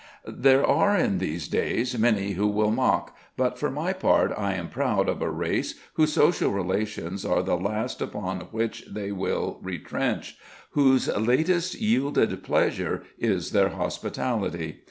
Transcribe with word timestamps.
There 0.25 0.65
are 0.65 0.97
in 0.97 1.19
these 1.19 1.47
days 1.47 1.95
many 1.95 2.31
who 2.31 2.47
will 2.47 2.71
mock; 2.71 3.15
but 3.37 3.59
for 3.59 3.69
my 3.69 3.93
part 3.93 4.33
I 4.35 4.55
am 4.55 4.67
proud 4.67 5.07
of 5.07 5.21
a 5.21 5.29
race 5.29 5.75
whose 5.93 6.11
social 6.13 6.49
relations 6.49 7.23
are 7.23 7.43
the 7.43 7.53
last 7.55 8.01
upon 8.01 8.39
which 8.49 8.83
they 8.89 9.11
will 9.11 9.59
retrench, 9.61 10.39
whose 10.71 11.07
latest 11.07 11.75
yielded 11.75 12.41
pleasure 12.41 13.03
is 13.19 13.51
their 13.51 13.69
hospitality. 13.69 14.79